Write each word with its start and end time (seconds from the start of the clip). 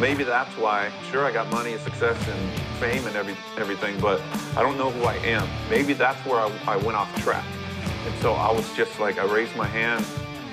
maybe 0.00 0.24
that's 0.24 0.54
why. 0.56 0.90
Sure, 1.10 1.24
I 1.24 1.32
got 1.32 1.50
money 1.50 1.72
and 1.72 1.80
success 1.80 2.16
and 2.28 2.60
fame 2.78 3.06
and 3.06 3.16
every, 3.16 3.36
everything, 3.56 3.98
but 4.00 4.20
I 4.56 4.62
don't 4.62 4.78
know 4.78 4.90
who 4.90 5.04
I 5.04 5.14
am. 5.16 5.48
Maybe 5.70 5.92
that's 5.92 6.24
where 6.26 6.40
I, 6.40 6.50
I 6.66 6.76
went 6.76 6.96
off 6.96 7.14
track. 7.22 7.44
And 8.06 8.14
so 8.20 8.34
I 8.34 8.50
was 8.52 8.72
just 8.74 8.98
like, 9.00 9.18
I 9.18 9.24
raised 9.24 9.54
my 9.56 9.66
hand 9.66 10.04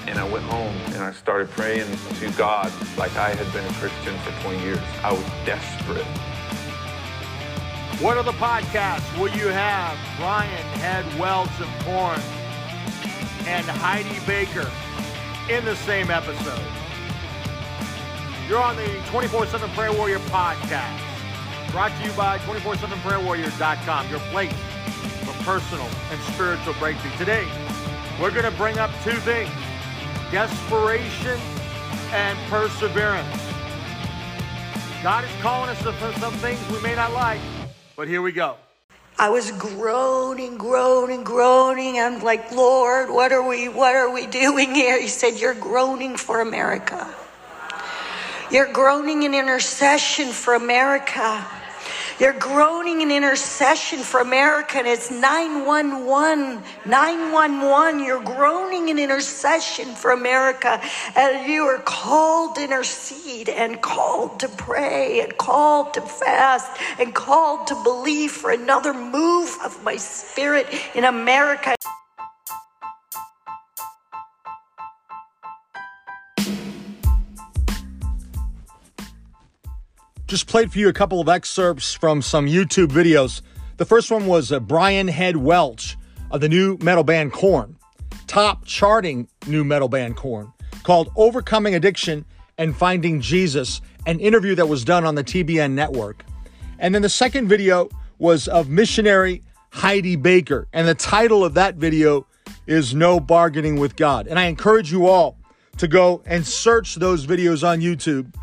and 0.08 0.20
I 0.20 0.28
went 0.30 0.44
home 0.46 0.76
and 0.88 1.04
I 1.04 1.12
started 1.12 1.50
praying 1.50 1.88
to 2.20 2.32
God 2.32 2.72
like 2.98 3.16
I 3.16 3.34
had 3.34 3.52
been 3.54 3.66
a 3.66 3.74
Christian 3.74 4.18
for 4.20 4.32
20 4.44 4.64
years. 4.64 4.80
I 5.04 5.12
was 5.12 5.24
desperate. 5.46 6.06
What 8.02 8.18
other 8.18 8.34
podcasts 8.34 9.18
will 9.18 9.30
you 9.30 9.48
have 9.48 9.98
Brian 10.18 10.68
Head 10.80 11.06
Welch 11.18 11.50
of 11.62 11.70
Korn 11.86 12.20
and 13.48 13.66
Heidi 13.66 14.20
Baker 14.26 14.70
in 15.50 15.64
the 15.64 15.76
same 15.78 16.12
episode? 16.12 16.85
You're 18.48 18.62
on 18.62 18.76
the 18.76 19.02
24 19.08 19.48
7 19.48 19.70
Prayer 19.72 19.92
Warrior 19.92 20.20
podcast, 20.20 21.02
brought 21.72 21.92
to 22.00 22.08
you 22.08 22.14
by 22.14 22.38
247prayerwarrior.com, 22.40 24.08
your 24.08 24.20
place 24.20 24.54
for 25.24 25.44
personal 25.44 25.90
and 26.12 26.22
spiritual 26.22 26.76
breakthrough. 26.78 27.10
Today, 27.18 27.48
we're 28.22 28.30
going 28.30 28.44
to 28.44 28.56
bring 28.56 28.78
up 28.78 28.92
two 29.04 29.14
things 29.14 29.50
desperation 30.30 31.40
and 32.12 32.38
perseverance. 32.48 33.28
God 35.02 35.24
is 35.24 35.32
calling 35.42 35.72
us 35.72 35.82
to 35.82 36.20
some 36.20 36.34
things 36.34 36.60
we 36.72 36.80
may 36.82 36.94
not 36.94 37.14
like, 37.14 37.42
but 37.96 38.08
here 38.08 38.22
we 38.22 38.32
go. 38.32 38.58
I 39.18 39.30
was 39.30 39.50
groaning, 39.54 40.60
groaning, 40.60 41.24
groaning. 41.24 41.98
I'm 42.00 42.22
like, 42.22 42.52
Lord, 42.52 43.10
what 43.10 43.32
are 43.32 43.48
we, 43.48 43.70
what 43.70 43.96
are 43.96 44.14
we 44.14 44.28
doing 44.28 44.76
here? 44.76 45.02
He 45.02 45.08
said, 45.08 45.40
You're 45.40 45.56
groaning 45.56 46.16
for 46.16 46.42
America. 46.42 47.12
You're 48.52 48.72
groaning 48.72 49.24
in 49.24 49.34
intercession 49.34 50.32
for 50.32 50.54
America. 50.54 51.46
You're 52.20 52.34
groaning 52.34 53.02
in 53.02 53.12
intercession 53.12 54.00
for 54.00 54.20
America, 54.20 54.78
and 54.78 54.88
it's 54.88 55.10
911. 55.10 56.64
911. 56.86 58.00
You're 58.06 58.24
groaning 58.24 58.90
in 58.90 59.00
intercession 59.00 59.96
for 59.96 60.12
America, 60.12 60.80
and 61.16 61.52
you 61.52 61.64
are 61.64 61.80
called 61.80 62.56
to 62.56 62.64
intercede 62.64 63.50
and 63.50 63.82
called 63.82 64.40
to 64.42 64.48
pray 64.48 65.22
and 65.22 65.36
called 65.38 65.96
to 65.96 66.02
fast 66.02 66.72
and 67.00 67.14
called 67.16 67.68
to 67.68 67.84
believe 67.84 68.32
for 68.32 68.52
another 68.52 68.94
move 68.94 69.58
of 69.64 69.84
my 69.84 69.98
spirit 69.98 70.68
in 70.94 71.04
America. 71.04 71.76
Just 80.28 80.48
played 80.48 80.72
for 80.72 80.80
you 80.80 80.90
a 80.90 80.94
couple 80.94 81.22
of 81.22 81.30
excerpts 81.30 81.94
from 81.94 82.20
some 82.20 82.48
YouTube 82.48 82.88
videos. 82.88 83.44
The 83.78 83.86
first 83.86 84.10
one 84.10 84.26
was 84.26 84.52
uh, 84.52 84.60
Brian 84.60 85.08
Head 85.08 85.38
Welch 85.38 85.98
of 86.32 86.42
the 86.42 86.50
nu 86.50 86.80
metal 86.82 87.04
band 87.04 87.32
Korn, 87.32 87.78
top 88.26 88.66
charting 88.66 89.28
nu 89.46 89.64
metal 89.64 89.88
band 89.88 90.16
Korn, 90.16 90.52
called 90.82 91.12
Overcoming 91.16 91.76
Addiction 91.76 92.26
and 92.58 92.76
Finding 92.76 93.22
Jesus, 93.22 93.82
an 94.08 94.20
interview 94.20 94.56
that 94.56 94.68
was 94.68 94.84
done 94.84 95.06
on 95.06 95.14
the 95.14 95.24
TBN 95.24 95.74
network. 95.74 96.26
And 96.80 96.96
then 96.96 97.04
the 97.04 97.10
second 97.10 97.48
video 97.48 97.88
was 98.18 98.48
of 98.48 98.68
missionary 98.68 99.44
Heidi 99.74 100.16
Baker, 100.16 100.68
and 100.74 100.88
the 100.88 100.96
title 100.96 101.46
of 101.46 101.54
that 101.54 101.76
video 101.76 102.26
is 102.66 102.96
No 102.96 103.20
Bargaining 103.20 103.80
with 103.80 103.96
God. 103.96 104.26
And 104.26 104.40
I 104.40 104.46
encourage 104.46 104.92
you 104.92 105.06
all 105.06 105.38
to 105.78 105.88
go 105.88 106.24
and 106.26 106.48
search 106.48 106.96
those 106.96 107.28
videos 107.28 107.68
on 107.68 107.80
YouTube 107.80 108.34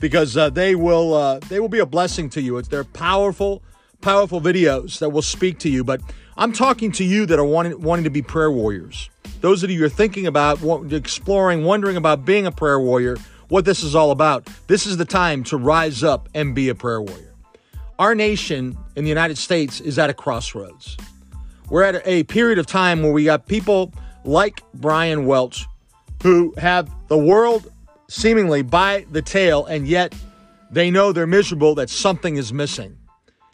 because 0.00 0.36
uh, 0.36 0.50
they 0.50 0.74
will 0.74 1.14
uh, 1.14 1.38
they 1.48 1.60
will 1.60 1.68
be 1.68 1.78
a 1.78 1.86
blessing 1.86 2.30
to 2.30 2.40
you. 2.40 2.56
It's 2.58 2.68
they're 2.68 2.84
powerful, 2.84 3.62
powerful 4.00 4.40
videos 4.40 4.98
that 4.98 5.10
will 5.10 5.22
speak 5.22 5.58
to 5.60 5.68
you. 5.68 5.84
But 5.84 6.00
I'm 6.36 6.52
talking 6.52 6.92
to 6.92 7.04
you 7.04 7.26
that 7.26 7.38
are 7.38 7.44
wanting 7.44 7.80
wanting 7.80 8.04
to 8.04 8.10
be 8.10 8.22
prayer 8.22 8.50
warriors. 8.50 9.10
Those 9.40 9.62
of 9.62 9.70
you 9.70 9.78
who 9.80 9.84
are 9.86 9.90
thinking 9.90 10.26
about 10.26 10.60
exploring, 10.92 11.64
wondering 11.64 11.96
about 11.96 12.24
being 12.24 12.46
a 12.46 12.52
prayer 12.52 12.80
warrior, 12.80 13.16
what 13.48 13.64
this 13.64 13.82
is 13.82 13.94
all 13.94 14.10
about. 14.10 14.48
This 14.66 14.86
is 14.86 14.96
the 14.96 15.04
time 15.04 15.44
to 15.44 15.56
rise 15.56 16.02
up 16.02 16.28
and 16.34 16.54
be 16.54 16.68
a 16.68 16.74
prayer 16.74 17.00
warrior. 17.00 17.34
Our 17.98 18.14
nation 18.14 18.76
in 18.96 19.04
the 19.04 19.08
United 19.08 19.38
States 19.38 19.80
is 19.80 19.98
at 19.98 20.10
a 20.10 20.14
crossroads. 20.14 20.96
We're 21.68 21.82
at 21.82 22.02
a 22.06 22.24
period 22.24 22.58
of 22.58 22.66
time 22.66 23.02
where 23.02 23.12
we 23.12 23.24
got 23.24 23.46
people 23.46 23.92
like 24.24 24.62
Brian 24.74 25.26
Welch 25.26 25.66
who 26.22 26.54
have 26.58 26.90
the 27.08 27.18
world 27.18 27.72
seemingly 28.08 28.62
by 28.62 29.06
the 29.10 29.22
tail, 29.22 29.66
and 29.66 29.86
yet 29.86 30.14
they 30.70 30.90
know 30.90 31.12
they're 31.12 31.26
miserable 31.26 31.74
that 31.76 31.90
something 31.90 32.36
is 32.36 32.52
missing 32.52 32.98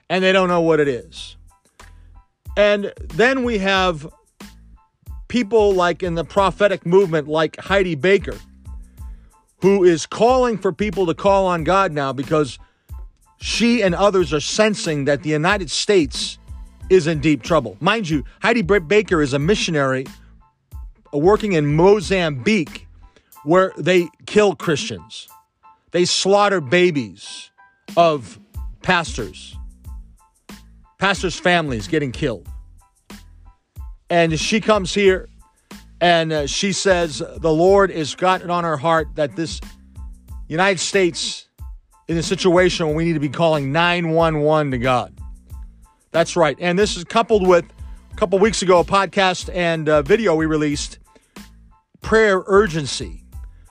and 0.08 0.22
they 0.22 0.32
don't 0.32 0.48
know 0.48 0.60
what 0.60 0.80
it 0.80 0.88
is. 0.88 1.36
And 2.56 2.92
then 3.14 3.42
we 3.42 3.58
have 3.58 4.06
people 5.28 5.74
like 5.74 6.02
in 6.02 6.14
the 6.14 6.24
prophetic 6.24 6.86
movement, 6.86 7.26
like 7.26 7.56
Heidi 7.58 7.94
Baker, 7.94 8.36
who 9.60 9.82
is 9.82 10.06
calling 10.06 10.58
for 10.58 10.72
people 10.72 11.06
to 11.06 11.14
call 11.14 11.46
on 11.46 11.64
God 11.64 11.92
now 11.92 12.12
because 12.12 12.58
she 13.38 13.82
and 13.82 13.94
others 13.94 14.32
are 14.32 14.40
sensing 14.40 15.04
that 15.06 15.22
the 15.22 15.30
United 15.30 15.70
States 15.70 16.38
is 16.90 17.06
in 17.06 17.20
deep 17.20 17.42
trouble. 17.42 17.76
Mind 17.80 18.08
you, 18.08 18.24
Heidi 18.42 18.62
Baker 18.62 19.22
is 19.22 19.32
a 19.32 19.38
missionary 19.38 20.06
working 21.12 21.52
in 21.52 21.74
Mozambique 21.74 22.86
where 23.44 23.72
they 23.76 24.08
kill 24.26 24.54
Christians. 24.54 25.28
They 25.92 26.04
slaughter 26.04 26.60
babies 26.60 27.50
of 27.96 28.38
pastors, 28.82 29.56
pastors' 30.98 31.38
families 31.38 31.86
getting 31.86 32.10
killed. 32.10 32.48
And 34.10 34.38
she 34.38 34.60
comes 34.60 34.92
here 34.92 35.28
and 36.00 36.32
uh, 36.32 36.46
she 36.46 36.72
says, 36.72 37.22
The 37.38 37.52
Lord 37.52 37.90
has 37.90 38.14
gotten 38.14 38.50
on 38.50 38.64
her 38.64 38.76
heart 38.76 39.08
that 39.14 39.36
this 39.36 39.60
United 40.48 40.80
States 40.80 41.48
in 42.08 42.16
a 42.18 42.22
situation 42.22 42.86
where 42.86 42.94
we 42.94 43.04
need 43.04 43.14
to 43.14 43.20
be 43.20 43.28
calling 43.28 43.72
911 43.72 44.72
to 44.72 44.78
God. 44.78 45.18
That's 46.10 46.36
right. 46.36 46.56
And 46.60 46.78
this 46.78 46.96
is 46.96 47.04
coupled 47.04 47.46
with 47.46 47.64
a 48.12 48.16
couple 48.16 48.38
weeks 48.38 48.62
ago 48.62 48.80
a 48.80 48.84
podcast 48.84 49.52
and 49.52 49.88
uh, 49.88 50.02
video 50.02 50.34
we 50.34 50.46
released 50.46 50.98
prayer 52.02 52.42
urgency 52.46 53.23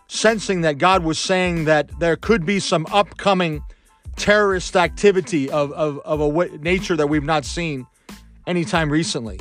sensing 0.07 0.61
that 0.61 0.77
God 0.77 1.03
was 1.03 1.19
saying 1.19 1.65
that 1.65 1.99
there 1.99 2.15
could 2.15 2.45
be 2.45 2.59
some 2.59 2.85
upcoming 2.91 3.63
terrorist 4.15 4.75
activity 4.75 5.49
of, 5.49 5.71
of, 5.73 5.99
of 5.99 6.21
a 6.21 6.27
w- 6.27 6.57
nature 6.59 6.95
that 6.95 7.07
we've 7.07 7.23
not 7.23 7.45
seen 7.45 7.87
anytime 8.45 8.89
recently. 8.91 9.39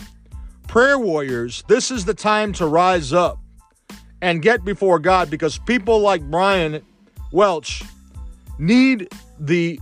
Prayer 0.66 0.98
warriors, 0.98 1.62
this 1.68 1.90
is 1.90 2.04
the 2.04 2.14
time 2.14 2.52
to 2.54 2.66
rise 2.66 3.12
up 3.12 3.38
and 4.20 4.40
get 4.40 4.64
before 4.64 4.98
God 4.98 5.28
because 5.28 5.58
people 5.58 6.00
like 6.00 6.22
Brian 6.22 6.82
Welch 7.32 7.82
need 8.58 9.08
the 9.38 9.80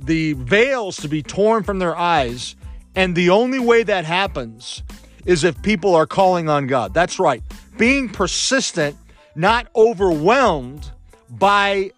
the 0.00 0.34
veils 0.34 0.96
to 0.98 1.08
be 1.08 1.24
torn 1.24 1.64
from 1.64 1.80
their 1.80 1.96
eyes 1.96 2.54
and 2.94 3.16
the 3.16 3.30
only 3.30 3.58
way 3.58 3.82
that 3.82 4.04
happens 4.04 4.82
is 5.24 5.44
if 5.44 5.60
people 5.62 5.94
are 5.94 6.06
calling 6.06 6.48
on 6.48 6.66
God. 6.66 6.94
That's 6.94 7.18
right. 7.18 7.42
Being 7.76 8.08
persistent 8.08 8.96
not 9.38 9.68
overwhelmed 9.76 10.90
by 11.30 11.92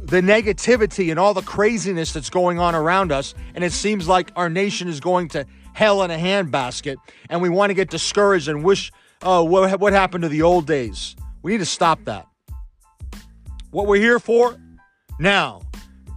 the 0.00 0.20
negativity 0.20 1.10
and 1.10 1.20
all 1.20 1.32
the 1.32 1.40
craziness 1.42 2.12
that's 2.12 2.30
going 2.30 2.58
on 2.58 2.74
around 2.74 3.12
us. 3.12 3.32
And 3.54 3.62
it 3.62 3.72
seems 3.72 4.08
like 4.08 4.32
our 4.34 4.50
nation 4.50 4.88
is 4.88 4.98
going 4.98 5.28
to 5.28 5.46
hell 5.72 6.02
in 6.02 6.10
a 6.10 6.16
handbasket. 6.16 6.96
And 7.30 7.40
we 7.40 7.48
want 7.48 7.70
to 7.70 7.74
get 7.74 7.90
discouraged 7.90 8.48
and 8.48 8.64
wish, 8.64 8.90
oh, 9.22 9.44
what, 9.44 9.78
what 9.78 9.92
happened 9.92 10.22
to 10.22 10.28
the 10.28 10.42
old 10.42 10.66
days? 10.66 11.14
We 11.42 11.52
need 11.52 11.58
to 11.58 11.64
stop 11.64 12.04
that. 12.06 12.26
What 13.70 13.86
we're 13.86 14.02
here 14.02 14.18
for 14.18 14.58
now, 15.20 15.62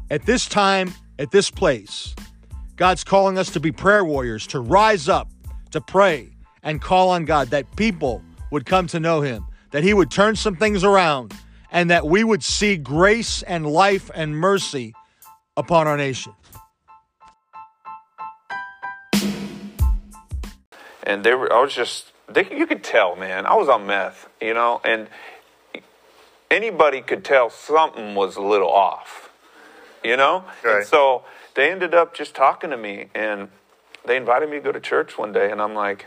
at 0.09 0.25
this 0.25 0.47
time, 0.47 0.91
at 1.19 1.29
this 1.29 1.51
place, 1.51 2.15
God's 2.77 3.03
calling 3.03 3.37
us 3.37 3.51
to 3.51 3.59
be 3.59 3.71
prayer 3.71 4.03
warriors, 4.03 4.47
to 4.47 4.59
rise 4.59 5.07
up, 5.07 5.29
to 5.69 5.81
pray, 5.81 6.29
and 6.63 6.81
call 6.81 7.11
on 7.11 7.25
God 7.25 7.49
that 7.49 7.75
people 7.75 8.23
would 8.49 8.65
come 8.65 8.87
to 8.87 8.99
know 8.99 9.21
Him 9.21 9.46
that 9.71 9.83
He 9.83 9.93
would 9.93 10.11
turn 10.11 10.35
some 10.35 10.55
things 10.55 10.83
around 10.83 11.33
and 11.71 11.89
that 11.89 12.05
we 12.05 12.23
would 12.23 12.43
see 12.43 12.77
grace 12.77 13.43
and 13.43 13.65
life 13.65 14.09
and 14.13 14.37
mercy 14.37 14.93
upon 15.55 15.87
our 15.87 15.97
nation. 15.97 16.33
And 21.03 21.23
they 21.23 21.33
were, 21.33 21.51
I 21.51 21.61
was 21.61 21.73
just, 21.73 22.11
they, 22.27 22.49
you 22.55 22.67
could 22.67 22.83
tell, 22.83 23.15
man. 23.15 23.45
I 23.45 23.55
was 23.55 23.69
on 23.69 23.87
meth, 23.87 24.27
you 24.41 24.53
know, 24.53 24.81
and 24.83 25.07
anybody 26.51 27.01
could 27.01 27.23
tell 27.23 27.49
something 27.49 28.15
was 28.15 28.35
a 28.35 28.41
little 28.41 28.69
off, 28.69 29.29
you 30.03 30.17
know? 30.17 30.43
Right. 30.63 30.77
And 30.79 30.85
so 30.85 31.23
they 31.55 31.71
ended 31.71 31.93
up 31.93 32.13
just 32.13 32.35
talking 32.35 32.69
to 32.71 32.77
me 32.77 33.07
and 33.15 33.49
they 34.05 34.17
invited 34.17 34.49
me 34.49 34.57
to 34.57 34.61
go 34.61 34.71
to 34.71 34.79
church 34.79 35.17
one 35.17 35.31
day 35.31 35.51
and 35.51 35.61
I'm 35.61 35.73
like, 35.73 36.05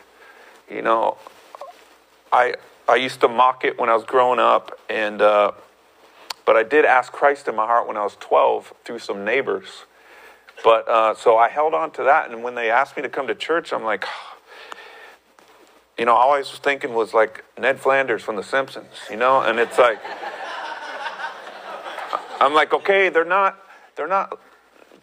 you 0.71 0.83
know, 0.83 1.17
I 2.33 2.55
I 2.90 2.96
used 2.96 3.20
to 3.20 3.28
mock 3.28 3.64
it 3.64 3.78
when 3.78 3.88
I 3.88 3.94
was 3.94 4.02
growing 4.02 4.40
up, 4.40 4.76
and 4.88 5.22
uh, 5.22 5.52
but 6.44 6.56
I 6.56 6.64
did 6.64 6.84
ask 6.84 7.12
Christ 7.12 7.46
in 7.46 7.54
my 7.54 7.64
heart 7.64 7.87
when 7.87 7.96
I 7.96 8.02
was 8.02 8.16
12 8.19 8.75
through 8.84 8.98
some 8.98 9.25
neighbors. 9.25 9.84
But 10.64 10.88
uh, 10.88 11.14
so 11.14 11.37
I 11.37 11.48
held 11.48 11.72
on 11.72 11.92
to 11.92 12.02
that, 12.02 12.32
and 12.32 12.42
when 12.42 12.56
they 12.56 12.69
asked 12.69 12.96
me 12.96 13.04
to 13.04 13.08
come 13.08 13.28
to 13.28 13.34
church, 13.37 13.72
I'm 13.72 13.84
like, 13.84 14.04
you 15.98 16.04
know, 16.04 16.16
all 16.16 16.32
I 16.32 16.38
was 16.38 16.50
thinking 16.50 16.92
was 16.92 17.14
like 17.14 17.44
Ned 17.56 17.78
Flanders 17.78 18.25
from 18.25 18.34
The 18.34 18.42
Simpsons, 18.42 18.88
you 19.08 19.16
know, 19.16 19.40
and 19.40 19.60
it's 19.60 19.78
like, 19.78 20.00
I'm 22.40 22.54
like, 22.54 22.72
okay, 22.72 23.08
they're 23.08 23.25
not, 23.25 23.56
they're 23.94 24.08
not 24.08 24.37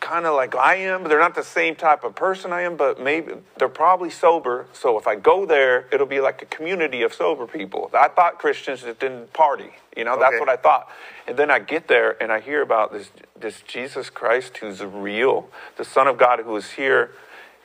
kind 0.07 0.25
of 0.25 0.35
like 0.35 0.55
I 0.55 0.75
am. 0.75 1.03
They're 1.03 1.19
not 1.19 1.35
the 1.35 1.43
same 1.43 1.75
type 1.75 2.05
of 2.05 2.15
person 2.15 2.53
I 2.53 2.61
am, 2.61 2.77
but 2.77 2.97
maybe 2.97 3.33
they're 3.57 3.67
probably 3.67 4.09
sober. 4.09 4.65
So 4.71 4.97
if 4.97 5.05
I 5.05 5.15
go 5.15 5.45
there, 5.45 5.85
it'll 5.91 6.07
be 6.07 6.21
like 6.21 6.41
a 6.41 6.45
community 6.45 7.01
of 7.01 7.13
sober 7.13 7.45
people. 7.45 7.91
I 7.93 8.07
thought 8.07 8.39
Christians 8.39 8.83
that 8.83 8.99
didn't 8.99 9.33
party. 9.33 9.71
You 9.97 10.05
know, 10.05 10.13
okay. 10.13 10.21
that's 10.21 10.39
what 10.39 10.47
I 10.47 10.55
thought. 10.55 10.89
And 11.27 11.35
then 11.35 11.51
I 11.51 11.59
get 11.59 11.89
there 11.89 12.21
and 12.23 12.31
I 12.31 12.39
hear 12.39 12.61
about 12.61 12.93
this 12.93 13.11
this 13.37 13.61
Jesus 13.67 14.09
Christ 14.09 14.57
who's 14.57 14.81
real, 14.81 15.49
the 15.75 15.83
Son 15.83 16.07
of 16.07 16.17
God 16.17 16.39
who 16.39 16.55
is 16.55 16.71
here 16.71 17.11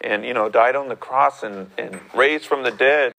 and 0.01 0.25
you 0.25 0.35
know 0.35 0.49
died 0.49 0.75
on 0.75 0.89
the 0.89 0.97
cross 0.97 1.45
and, 1.45 1.71
and 1.79 2.01
raised 2.13 2.47
from 2.47 2.65
the 2.65 2.73
dead. 2.73 3.13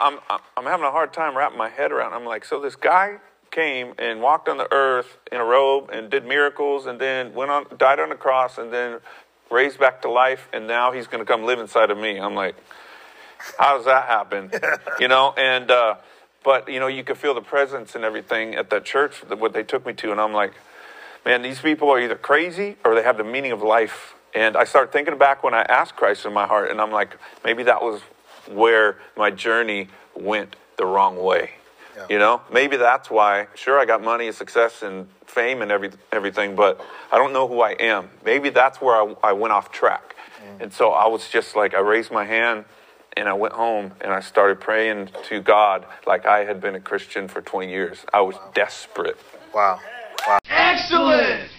I'm, 0.00 0.18
I'm, 0.30 0.40
I'm 0.56 0.64
having 0.64 0.86
a 0.86 0.90
hard 0.90 1.12
time 1.12 1.36
wrapping 1.36 1.58
my 1.58 1.68
head 1.68 1.92
around. 1.92 2.14
I'm 2.14 2.24
like, 2.24 2.44
so 2.46 2.60
this 2.60 2.74
guy 2.74 3.18
came 3.52 3.94
and 3.98 4.20
walked 4.20 4.48
on 4.48 4.56
the 4.56 4.72
earth 4.72 5.18
in 5.30 5.38
a 5.40 5.44
robe 5.44 5.90
and 5.92 6.10
did 6.10 6.26
miracles 6.26 6.86
and 6.86 6.98
then 7.00 7.32
went 7.34 7.50
on 7.50 7.66
died 7.78 8.00
on 8.00 8.08
the 8.08 8.16
cross 8.16 8.58
and 8.58 8.72
then 8.72 8.98
raised 9.50 9.78
back 9.78 10.02
to 10.02 10.10
life 10.10 10.48
and 10.52 10.66
now 10.66 10.90
he's 10.90 11.06
going 11.06 11.24
to 11.24 11.30
come 11.30 11.44
live 11.44 11.60
inside 11.60 11.90
of 11.90 11.98
me. 11.98 12.18
I'm 12.18 12.34
like 12.34 12.56
how 13.58 13.76
does 13.76 13.86
that 13.86 14.06
happen? 14.06 14.50
You 15.00 15.08
know 15.08 15.32
and 15.36 15.70
uh, 15.70 15.96
but 16.42 16.68
you 16.68 16.80
know 16.80 16.86
you 16.86 17.04
could 17.04 17.18
feel 17.18 17.34
the 17.34 17.40
presence 17.42 17.94
and 17.94 18.04
everything 18.04 18.54
at 18.54 18.70
that 18.70 18.84
church 18.84 19.22
what 19.28 19.52
they 19.52 19.62
took 19.62 19.86
me 19.86 19.92
to 19.94 20.10
and 20.12 20.20
i'm 20.20 20.32
like 20.32 20.54
man 21.24 21.42
these 21.42 21.60
people 21.60 21.90
are 21.90 22.00
either 22.00 22.16
crazy 22.16 22.76
or 22.84 22.94
they 22.94 23.02
have 23.02 23.16
the 23.16 23.24
meaning 23.24 23.52
of 23.52 23.62
life. 23.62 24.14
And 24.34 24.56
i 24.56 24.64
started 24.64 24.92
thinking 24.92 25.18
back 25.18 25.42
when 25.42 25.54
i 25.54 25.62
asked 25.62 25.96
christ 25.96 26.24
in 26.24 26.32
my 26.32 26.46
heart 26.46 26.70
and 26.70 26.80
i'm 26.80 26.90
like 26.90 27.16
maybe 27.44 27.62
that 27.64 27.82
was 27.82 28.00
where 28.48 28.98
my 29.16 29.30
journey 29.30 29.88
went 30.14 30.56
the 30.78 30.86
wrong 30.86 31.16
way 31.16 31.50
yeah. 31.96 32.06
You 32.08 32.18
know, 32.18 32.40
maybe 32.52 32.76
that's 32.76 33.10
why. 33.10 33.48
Sure, 33.54 33.78
I 33.78 33.84
got 33.84 34.02
money, 34.02 34.26
and 34.26 34.34
success, 34.34 34.82
and 34.82 35.06
fame, 35.26 35.62
and 35.62 35.70
every, 35.70 35.90
everything, 36.10 36.54
but 36.54 36.80
I 37.10 37.18
don't 37.18 37.32
know 37.32 37.48
who 37.48 37.60
I 37.60 37.72
am. 37.72 38.10
Maybe 38.24 38.50
that's 38.50 38.80
where 38.80 38.94
I, 38.94 39.14
I 39.22 39.32
went 39.32 39.52
off 39.52 39.72
track. 39.72 40.14
Mm. 40.42 40.62
And 40.62 40.72
so 40.72 40.90
I 40.90 41.06
was 41.06 41.28
just 41.28 41.56
like, 41.56 41.74
I 41.74 41.80
raised 41.80 42.10
my 42.10 42.24
hand 42.24 42.64
and 43.16 43.28
I 43.28 43.34
went 43.34 43.54
home 43.54 43.92
and 44.00 44.12
I 44.12 44.20
started 44.20 44.60
praying 44.60 45.10
to 45.28 45.40
God 45.40 45.86
like 46.06 46.26
I 46.26 46.44
had 46.44 46.60
been 46.60 46.74
a 46.74 46.80
Christian 46.80 47.28
for 47.28 47.42
20 47.42 47.70
years. 47.70 48.04
I 48.12 48.20
was 48.20 48.36
wow. 48.36 48.50
desperate. 48.54 49.18
Wow. 49.54 49.80
wow. 50.26 50.38
Excellent! 50.48 51.50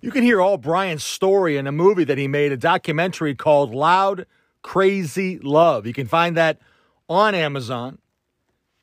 You 0.00 0.10
can 0.10 0.24
hear 0.24 0.40
all 0.40 0.56
Brian's 0.58 1.04
story 1.04 1.56
in 1.56 1.68
a 1.68 1.72
movie 1.72 2.02
that 2.04 2.18
he 2.18 2.26
made, 2.26 2.50
a 2.50 2.56
documentary 2.56 3.36
called 3.36 3.72
Loud 3.72 4.26
Krazy 4.64 5.38
Love. 5.42 5.86
You 5.86 5.92
can 5.92 6.08
find 6.08 6.36
that 6.36 6.58
on 7.08 7.36
Amazon. 7.36 7.98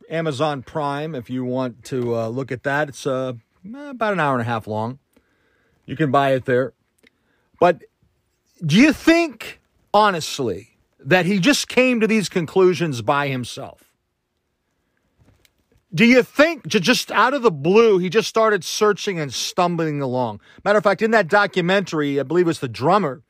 Amazon 0.09 0.63
Prime 0.63 1.15
if 1.15 1.29
you 1.29 1.45
want 1.45 1.83
to 1.85 2.15
uh, 2.15 2.27
look 2.27 2.51
at 2.51 2.63
that. 2.63 2.89
It's 2.89 3.05
uh, 3.05 3.33
about 3.65 4.13
an 4.13 4.19
hour 4.19 4.33
and 4.33 4.41
a 4.41 4.45
half 4.45 4.67
long. 4.67 4.99
You 5.85 5.95
can 5.95 6.11
buy 6.11 6.33
it 6.33 6.45
there. 6.45 6.73
But 7.59 7.83
do 8.65 8.75
you 8.75 8.93
think, 8.93 9.59
honestly, 9.93 10.77
that 10.99 11.25
he 11.25 11.39
just 11.39 11.67
came 11.67 11.99
to 11.99 12.07
these 12.07 12.29
conclusions 12.29 13.01
by 13.01 13.27
himself? 13.27 13.85
Do 15.93 16.05
you 16.05 16.21
think 16.21 16.67
just 16.67 17.11
out 17.11 17.33
of 17.33 17.41
the 17.41 17.51
blue, 17.51 17.97
he 17.97 18.09
just 18.09 18.27
started 18.27 18.63
searching 18.63 19.19
and 19.19 19.33
stumbling 19.33 20.01
along? 20.01 20.39
Matter 20.63 20.77
of 20.77 20.83
fact, 20.83 21.01
in 21.01 21.11
that 21.11 21.27
documentary, 21.27 22.19
I 22.19 22.23
believe 22.23 22.47
it's 22.47 22.59
the 22.59 22.67
drummer 22.67 23.23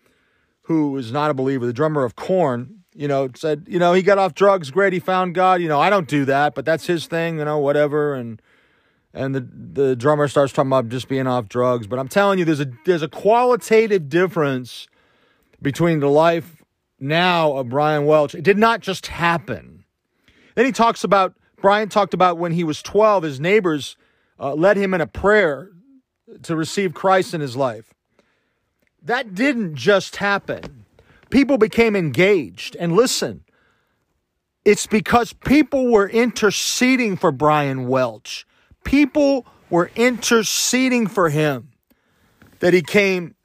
who 0.64 0.98
is 0.98 1.12
not 1.12 1.32
a 1.32 1.34
believer, 1.34 1.66
the 1.66 1.74
drummer 1.74 2.04
of 2.04 2.18
Korn, 2.18 2.79
you 2.94 3.08
know, 3.08 3.30
said, 3.36 3.66
you 3.68 3.80
know, 3.80 3.94
he 3.94 4.02
got 4.02 4.18
off 4.18 4.34
drugs, 4.34 4.72
great, 4.72 4.94
he 4.94 5.00
found 5.00 5.36
God. 5.36 5.62
You 5.62 5.68
know, 5.68 5.80
I 5.80 5.90
don't 5.90 6.08
do 6.08 6.26
that, 6.26 6.56
but 6.56 6.66
that's 6.66 6.88
his 6.88 7.08
thing, 7.08 7.40
you 7.40 7.46
know, 7.46 7.60
whatever. 7.60 8.14
And 8.14 8.42
and 9.14 9.34
the 9.34 9.42
the 9.42 9.96
drummer 9.96 10.28
starts 10.28 10.54
talking 10.54 10.70
about 10.70 10.90
just 10.90 11.08
being 11.08 11.28
off 11.28 11.48
drugs. 11.48 11.88
But 11.88 12.00
I'm 12.00 12.08
telling 12.08 12.40
you, 12.40 12.46
there's 12.46 12.60
a 12.60 12.72
there's 12.86 13.02
a 13.02 13.08
qualitative 13.08 14.10
difference 14.10 14.88
between 15.62 16.00
the 16.00 16.10
life 16.10 16.64
now 17.00 17.54
of 17.54 17.70
Brian 17.70 18.06
Welch. 18.06 18.36
It 18.36 18.44
did 18.44 18.58
not 18.58 18.82
just 18.82 19.08
happen. 19.08 19.86
Then 20.56 20.66
he 20.66 20.72
talks 20.72 21.04
about 21.04 21.36
Brian 21.62 21.90
talked 21.90 22.14
about 22.14 22.38
when 22.38 22.54
he 22.54 22.64
was 22.64 22.82
12, 22.82 23.24
his 23.24 23.40
neighbors 23.40 23.98
uh, 24.40 24.54
led 24.54 24.78
him 24.78 24.94
in 24.94 25.02
a 25.02 25.08
prayer 25.08 25.70
to 26.44 26.56
receive 26.56 26.94
Christ 26.94 27.34
in 27.34 27.42
his 27.42 27.56
life. 27.56 27.94
That 29.02 29.34
didn't 29.34 29.76
just 29.76 30.18
happen 30.18 30.79
people 31.30 31.58
became 31.58 31.96
engaged. 31.96 32.76
And 32.76 32.94
listen, 32.94 33.44
it's 34.66 34.88
because 34.88 35.34
people 35.34 35.92
were 35.92 36.10
interceding 36.10 37.16
for 37.16 37.32
Brian 37.32 37.88
Welch. 37.88 38.46
People 38.84 39.46
were 39.70 39.92
interceding 39.96 41.08
for 41.08 41.30
him 41.30 41.72
that 42.60 42.74
he 42.74 42.82
came 42.82 43.36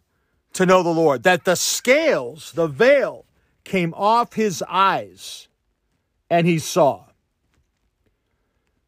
to 0.55 0.67
know 0.67 0.83
the 0.83 0.91
Lord, 0.91 1.23
that 1.25 1.45
the 1.45 1.57
scales, 1.57 2.53
the 2.53 2.67
veil, 2.67 3.27
came 3.65 3.95
off 3.95 4.35
his 4.35 4.63
eyes 4.69 5.49
and 6.31 6.47
he 6.47 6.59
saw. 6.59 7.05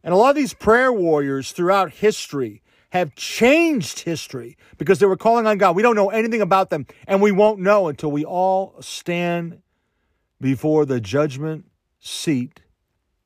And 0.02 0.14
a 0.14 0.16
lot 0.16 0.31
of 0.31 0.37
these 0.37 0.54
prayer 0.54 0.92
warriors 0.92 1.52
throughout 1.52 1.90
history 1.90 2.62
have 2.96 3.14
changed 3.14 4.00
history 4.00 4.56
because 4.78 4.98
they 4.98 5.06
were 5.06 5.16
calling 5.16 5.46
on 5.46 5.58
God. 5.58 5.76
We 5.76 5.82
don't 5.82 5.96
know 5.96 6.10
anything 6.10 6.40
about 6.40 6.70
them, 6.70 6.87
and 7.06 7.22
we 7.22 7.32
won't 7.32 7.60
know 7.60 7.88
until 7.88 8.10
we 8.10 8.25
all 8.25 8.76
stand 8.81 9.62
before 10.40 10.84
the 10.84 11.00
judgment 11.00 11.66
seat 12.00 12.60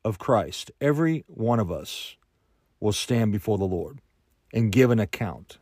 of 0.03 0.19
Christ. 0.19 0.71
Every 0.79 1.23
one 1.27 1.59
of 1.59 1.71
us 1.71 2.15
will 2.79 2.93
stand 2.93 3.31
before 3.31 3.57
the 3.57 3.65
Lord 3.65 3.99
and 4.53 4.71
give 4.71 4.91
an 4.91 4.99
account. 4.99 5.57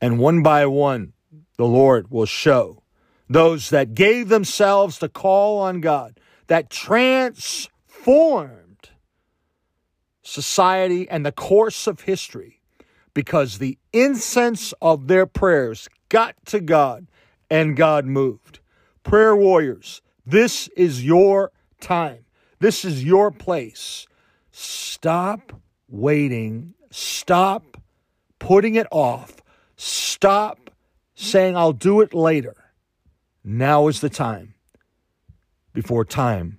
And 0.00 0.18
one 0.18 0.42
by 0.42 0.66
one, 0.66 1.12
the 1.56 1.66
Lord 1.66 2.10
will 2.10 2.26
show 2.26 2.82
those 3.28 3.70
that 3.70 3.94
gave 3.94 4.28
themselves 4.28 4.98
to 4.98 5.08
call 5.08 5.60
on 5.60 5.80
God, 5.80 6.20
that 6.48 6.68
transformed 6.68 7.70
society, 10.24 11.08
and 11.08 11.24
the 11.24 11.32
course 11.32 11.86
of 11.86 12.00
history 12.00 12.60
because 13.12 13.58
the 13.58 13.78
incense 13.92 14.74
of 14.82 15.06
their 15.06 15.26
prayers 15.26 15.88
got 16.08 16.34
to 16.46 16.60
God 16.60 17.06
and 17.48 17.76
God 17.76 18.04
moved. 18.04 18.58
Prayer 19.04 19.36
warriors, 19.36 20.02
this 20.26 20.68
is 20.76 21.04
your 21.04 21.52
time. 21.80 22.24
This 22.58 22.84
is 22.84 23.04
your 23.04 23.30
place. 23.30 24.06
Stop 24.50 25.52
waiting. 25.88 26.74
Stop 26.90 27.76
putting 28.38 28.74
it 28.74 28.86
off. 28.90 29.36
Stop 29.76 30.70
saying, 31.14 31.56
I'll 31.56 31.72
do 31.72 32.00
it 32.00 32.14
later. 32.14 32.56
Now 33.44 33.88
is 33.88 34.00
the 34.00 34.08
time 34.08 34.54
before 35.72 36.04
time 36.04 36.58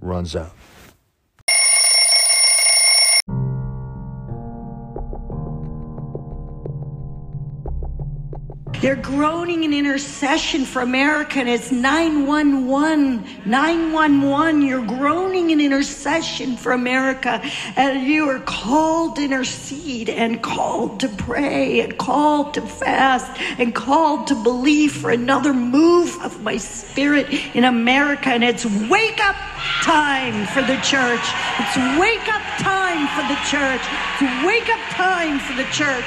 runs 0.00 0.34
out. 0.34 0.54
They're 8.82 8.96
groaning 8.96 9.62
in 9.62 9.72
intercession 9.72 10.64
for 10.64 10.82
America, 10.82 11.38
and 11.38 11.48
it's 11.48 11.70
911. 11.70 13.24
911. 13.46 14.62
You're 14.62 14.84
groaning 14.84 15.50
in 15.50 15.60
intercession 15.60 16.56
for 16.56 16.72
America, 16.72 17.40
and 17.76 18.02
you 18.02 18.28
are 18.28 18.40
called 18.40 19.14
to 19.16 19.22
intercede, 19.22 20.10
and 20.10 20.42
called 20.42 20.98
to 20.98 21.08
pray, 21.08 21.78
and 21.78 21.96
called 21.96 22.54
to 22.54 22.60
fast, 22.60 23.30
and 23.60 23.72
called 23.72 24.26
to 24.26 24.34
believe 24.42 24.90
for 24.90 25.12
another 25.12 25.54
move 25.54 26.20
of 26.20 26.42
my 26.42 26.56
spirit 26.56 27.28
in 27.54 27.62
America. 27.62 28.30
And 28.30 28.42
it's 28.42 28.64
wake 28.90 29.24
up 29.24 29.36
time 29.84 30.44
for 30.48 30.62
the 30.62 30.80
church. 30.82 31.22
It's 31.60 31.76
wake 32.00 32.26
up 32.34 32.42
time 32.58 33.06
for 33.14 33.22
the 33.32 33.38
church. 33.46 33.82
It's 34.20 34.44
wake 34.44 34.68
up 34.68 34.80
time 34.90 35.38
for 35.38 35.54
the 35.54 35.70
church. 35.70 36.04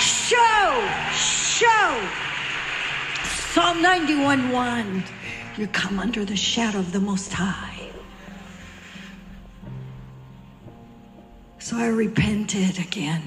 Show! 0.00 1.41
Show. 1.62 2.08
Psalm 3.52 3.82
91 3.82 4.50
1. 4.50 5.04
You 5.56 5.66
come 5.68 5.98
under 6.00 6.24
the 6.24 6.36
shadow 6.36 6.78
of 6.78 6.92
the 6.92 7.00
Most 7.00 7.32
High. 7.32 7.90
So 11.58 11.76
I 11.76 11.86
repented 11.86 12.78
again 12.78 13.22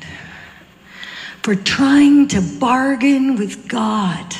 for 1.43 1.55
trying 1.55 2.27
to 2.29 2.41
bargain 2.59 3.37
with 3.37 3.69
God 3.69 4.35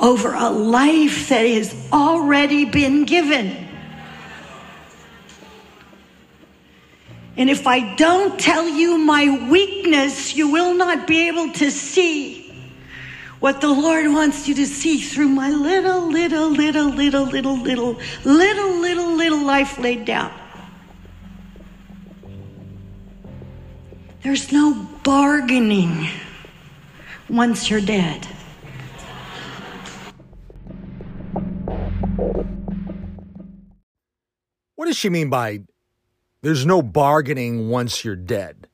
over 0.00 0.32
a 0.32 0.48
life 0.48 1.28
that 1.28 1.46
has 1.46 1.74
already 1.92 2.64
been 2.64 3.04
given. 3.04 3.68
And 7.36 7.50
if 7.50 7.66
I 7.66 7.94
don't 7.96 8.40
tell 8.40 8.66
you 8.66 8.96
my 8.96 9.48
weakness, 9.50 10.34
you 10.34 10.48
will 10.48 10.74
not 10.74 11.06
be 11.06 11.28
able 11.28 11.52
to 11.54 11.70
see 11.70 12.47
what 13.40 13.60
the 13.60 13.68
Lord 13.68 14.06
wants 14.08 14.48
you 14.48 14.54
to 14.56 14.66
see 14.66 15.00
through 15.00 15.28
my 15.28 15.50
little, 15.50 16.10
little, 16.10 16.50
little, 16.50 16.90
little, 16.90 17.24
little, 17.24 17.56
little, 17.56 17.96
little, 18.24 18.80
little, 18.80 19.16
little 19.16 19.44
life 19.44 19.78
laid 19.78 20.04
down. 20.04 20.32
There's 24.22 24.50
no 24.50 24.74
bargaining 25.04 26.08
once 27.28 27.70
you're 27.70 27.80
dead. 27.80 28.26
What 34.74 34.86
does 34.86 34.96
she 34.96 35.08
mean 35.08 35.30
by 35.30 35.60
there's 36.42 36.66
no 36.66 36.82
bargaining 36.82 37.68
once 37.68 38.04
you're 38.04 38.16
dead? 38.16 38.68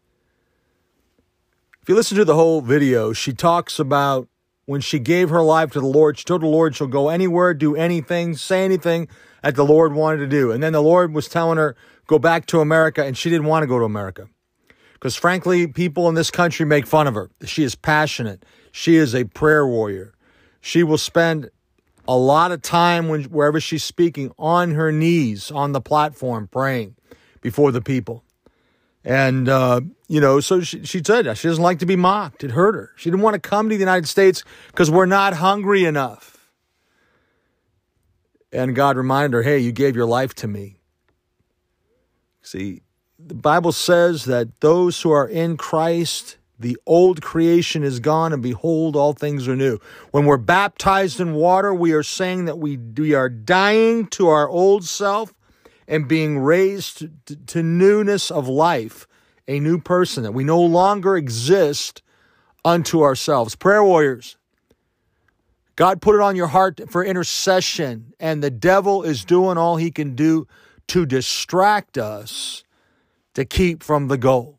If 1.83 1.89
you 1.91 1.95
listen 1.95 2.17
to 2.17 2.25
the 2.25 2.35
whole 2.35 2.63
video, 2.63 3.13
she 3.13 3.35
talks 3.35 3.79
about 3.79 4.29
when 4.67 4.81
she 4.81 4.99
gave 4.99 5.31
her 5.31 5.43
life 5.43 5.73
to 5.73 5.81
the 5.81 5.87
Lord, 5.87 6.19
she 6.19 6.25
told 6.25 6.43
the 6.43 6.47
Lord 6.47 6.75
she'll 6.75 6.87
go 6.87 7.09
anywhere, 7.09 7.55
do 7.55 7.77
anything, 7.77 8.37
say 8.37 8.65
anything 8.65 9.09
that 9.43 9.57
the 9.57 9.65
Lord 9.65 9.93
wanted 9.93 10.19
to 10.19 10.27
do. 10.27 10.53
And 10.53 10.63
then 10.63 10.73
the 10.73 10.83
Lord 10.83 11.13
was 11.13 11.29
telling 11.29 11.59
her, 11.59 11.77
go 12.07 12.19
back 12.19 12.47
to 12.47 12.61
America, 12.61 13.05
and 13.05 13.17
she 13.17 13.31
didn't 13.31 13.47
want 13.47 13.63
to 13.63 13.67
go 13.67 13.79
to 13.79 13.85
America. 13.85 14.29
Because 14.95 15.17
frankly, 15.17 15.67
people 15.67 16.09
in 16.09 16.15
this 16.15 16.31
country 16.31 16.65
make 16.65 16.87
fun 16.87 17.07
of 17.07 17.15
her. 17.15 17.31
She 17.45 17.63
is 17.63 17.75
passionate. 17.75 18.45
She 18.73 18.97
is 18.97 19.15
a 19.15 19.25
prayer 19.25 19.67
warrior. 19.67 20.15
She 20.63 20.83
will 20.83 20.99
spend 20.99 21.51
a 22.09 22.17
lot 22.17 22.53
of 22.53 22.63
time 22.63 23.09
when 23.09 23.25
wherever 23.25 23.61
she's 23.61 23.85
speaking 23.85 24.33
on 24.39 24.73
her 24.73 24.91
knees 24.91 25.51
on 25.51 25.73
the 25.73 25.81
platform 25.81 26.49
praying 26.49 26.97
before 27.43 27.71
the 27.71 27.83
people. 27.83 28.25
And, 29.05 29.49
uh, 29.49 29.83
you 30.09 30.21
know, 30.21 30.41
so 30.41 30.63
she, 30.63 30.85
she 30.85 31.03
said 31.05 31.37
she 31.37 31.49
doesn't 31.49 31.63
like 31.63 31.81
to 31.81 31.87
be 31.87 31.97
mocked. 31.97 32.43
It 32.43 32.53
hurt 32.53 32.75
her. 32.75 32.93
She 32.97 33.11
didn't 33.11 33.23
want 33.23 33.35
to 33.35 33.41
come 33.41 33.69
to 33.69 33.75
the 33.75 33.81
United 33.81 34.09
States 34.09 34.43
because 34.69 34.91
we're 34.91 35.05
not 35.07 35.35
hungry 35.35 35.85
enough. 35.85 36.51
And 38.51 38.75
God 38.75 38.97
reminded 38.97 39.37
her, 39.37 39.43
hey, 39.43 39.59
you 39.59 39.73
gave 39.73 39.95
your 39.95 40.07
life 40.07 40.35
to 40.37 40.49
me. 40.49 40.79
See, 42.41 42.83
the 43.19 43.35
Bible 43.35 43.73
says 43.73 44.25
that 44.25 44.61
those 44.61 45.01
who 45.03 45.11
are 45.11 45.27
in 45.29 45.57
Christ, 45.57 46.37
the 46.59 46.79
old 46.87 47.21
creation 47.21 47.83
is 47.83 48.01
gone, 48.01 48.33
and 48.33 48.43
behold, 48.43 48.97
all 48.97 49.13
things 49.13 49.49
are 49.49 49.57
new. 49.57 49.81
When 50.13 50.25
we're 50.25 50.37
baptized 50.37 51.21
in 51.21 51.35
water, 51.35 51.75
we 51.75 51.93
are 51.93 52.03
saying 52.03 52.45
that 52.45 52.59
we, 52.59 52.77
we 52.77 53.13
are 53.13 53.29
dying 53.29 54.07
to 54.09 54.29
our 54.29 54.49
old 54.49 54.85
self 54.85 55.35
and 55.87 56.09
being 56.09 56.39
raised 56.39 57.07
to, 57.47 57.63
newness 57.63 58.31
of 58.31 58.49
life, 58.49 59.07
a 59.47 59.61
new 59.61 59.79
person, 59.79 60.23
that 60.23 60.33
we 60.33 60.45
no 60.45 60.61
longer 60.61 61.17
exist 61.17 62.03
unto 62.65 63.03
ourselves. 63.03 63.55
Prayer 63.55 63.85
warriors, 63.85 64.37
God 65.77 66.01
put 66.01 66.15
it 66.15 66.21
on 66.21 66.37
your 66.37 66.47
heart 66.47 66.81
for 66.89 67.05
intercession, 67.05 68.15
and 68.19 68.43
the 68.43 68.51
devil 68.51 69.03
is 69.03 69.25
doing 69.25 69.59
all 69.59 69.77
he 69.77 69.91
can 69.91 70.15
do 70.15 70.47
to 70.89 71.05
distract 71.05 71.99
us 71.99 72.65
to 73.35 73.45
keep 73.45 73.83
from 73.83 74.09
the 74.09 74.17
goal. 74.17 74.59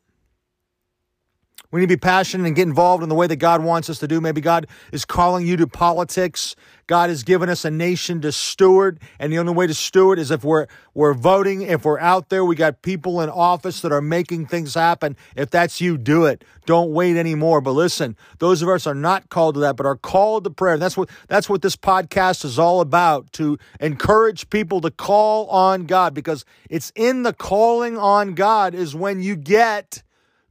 We 1.72 1.82
need 1.82 1.88
to 1.88 1.98
be 1.98 2.00
passionate 2.00 2.48
and 2.48 2.56
get 2.56 2.68
involved 2.68 3.04
in 3.04 3.10
the 3.10 3.16
way 3.16 3.28
that 3.28 3.36
God 3.38 3.64
wants 3.64 3.90
us 3.90 4.00
to 4.00 4.08
do. 4.08 4.22
Maybe 4.22 4.40
God 4.40 4.68
is 4.94 5.04
calling 5.04 5.46
you 5.46 5.58
to 5.58 5.68
politics. 5.68 6.56
God 6.88 7.10
has 7.10 7.24
given 7.24 7.50
us 7.50 7.66
a 7.66 7.72
nation 7.72 8.22
to 8.22 8.32
steward, 8.32 9.00
and 9.20 9.34
the 9.34 9.40
only 9.40 9.54
way 9.54 9.66
to 9.66 9.74
steward 9.74 10.20
is 10.20 10.30
if 10.30 10.44
we're 10.44 10.68
we're 10.94 11.14
voting, 11.14 11.64
if 11.64 11.84
we're 11.84 12.00
out 12.00 12.30
there, 12.30 12.46
we 12.46 12.56
got 12.56 12.82
people 12.82 13.22
in 13.22 13.30
office 13.30 13.82
that 13.82 13.92
are 13.92 14.02
making 14.02 14.46
things 14.46 14.76
happen. 14.76 15.18
If 15.36 15.50
that's 15.50 15.82
you, 15.82 15.98
do 15.98 16.26
it. 16.26 16.44
Don't 16.66 16.92
wait 16.92 17.18
anymore. 17.18 17.62
But 17.62 17.72
listen, 17.72 18.16
those 18.40 18.62
of 18.62 18.70
us 18.70 18.86
are 18.86 18.96
not 18.96 19.30
called 19.30 19.56
to 19.56 19.62
that, 19.62 19.76
but 19.76 19.86
are 19.86 19.96
called 19.96 20.44
to 20.44 20.50
prayer. 20.50 20.78
That's 20.78 20.96
what 20.96 21.10
that's 21.28 21.50
what 21.50 21.62
this 21.62 21.76
podcast 21.76 22.46
is 22.46 22.60
all 22.60 22.82
about, 22.82 23.32
to 23.34 23.58
encourage 23.80 24.50
people 24.50 24.82
to 24.82 24.92
call 24.92 25.48
on 25.48 25.86
God, 25.86 26.14
because 26.14 26.46
it's 26.70 26.92
in 26.96 27.24
the 27.24 27.34
calling 27.34 27.98
on 27.98 28.36
God 28.36 28.76
is 28.76 28.94
when 28.94 29.22
you 29.22 29.36
get 29.36 30.04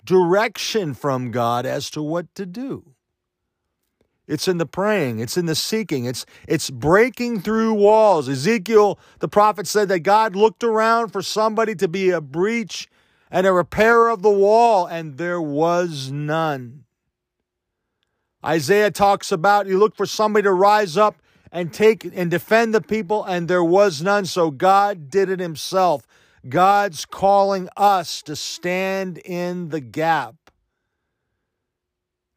direction 0.05 0.95
from 0.95 1.31
God 1.31 1.64
as 1.64 1.91
to 1.91 2.03
what 2.03 2.35
to 2.35 2.45
do. 2.45 2.94
It's 4.26 4.49
in 4.49 4.59
the 4.59 4.66
praying, 4.66 5.19
it's 5.19 5.37
in 5.37 5.47
the 5.47 5.54
seeking, 5.54 6.07
it's 6.07 6.25
it's 6.49 6.71
breaking 6.71 7.43
through 7.43 7.75
walls. 7.75 8.28
Ezekiel, 8.28 8.99
the 9.19 9.28
prophet 9.28 9.66
said 9.66 9.88
that 9.88 10.00
God 10.00 10.35
looked 10.35 10.64
around 10.64 11.11
for 11.11 11.21
somebody 11.21 11.75
to 11.75 11.88
be 11.88 12.11
a 12.11 12.23
breach 12.23 12.88
and 13.31 13.47
a 13.47 13.52
repairer 13.52 14.09
of 14.09 14.23
the 14.23 14.31
wall 14.31 14.87
and 14.87 15.19
there 15.19 15.43
was 15.43 16.11
none. 16.11 16.85
Isaiah 18.45 18.90
talks 18.90 19.33
about 19.33 19.66
you 19.66 19.78
look 19.78 19.97
for 19.97 20.07
somebody 20.07 20.45
to 20.45 20.52
rise 20.52 20.97
up 20.97 21.16
and 21.50 21.73
take 21.73 22.04
and 22.14 22.31
defend 22.31 22.75
the 22.75 22.81
people 22.81 23.25
and 23.25 23.49
there 23.49 23.64
was 23.64 24.02
none 24.02 24.25
so 24.26 24.50
God 24.50 25.11
did 25.11 25.28
it 25.28 25.40
himself. 25.40 26.07
God's 26.49 27.04
calling 27.04 27.69
us 27.76 28.23
to 28.23 28.37
stand 28.37 29.19
in 29.19 29.71
the 29.71 29.81
gap, 29.81 30.44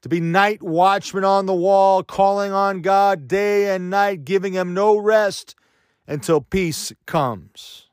to 0.01 0.09
be 0.09 0.19
night 0.19 0.61
watchmen 0.61 1.23
on 1.23 1.45
the 1.45 1.53
wall, 1.53 2.03
calling 2.03 2.51
on 2.51 2.81
God 2.81 3.27
day 3.27 3.73
and 3.73 3.89
night, 3.89 4.25
giving 4.25 4.53
Him 4.53 4.73
no 4.73 4.97
rest 4.97 5.55
until 6.07 6.41
peace 6.41 6.93
comes. 7.05 7.89